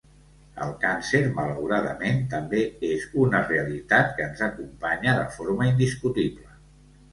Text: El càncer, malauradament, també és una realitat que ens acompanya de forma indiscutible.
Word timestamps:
El 0.67 0.71
càncer, 0.85 1.19
malauradament, 1.39 2.17
també 2.31 2.63
és 2.89 3.05
una 3.25 3.43
realitat 3.53 4.11
que 4.17 4.27
ens 4.31 4.43
acompanya 4.49 5.17
de 5.21 5.29
forma 5.39 5.71
indiscutible. 5.75 6.53